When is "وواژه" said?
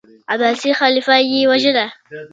1.45-1.87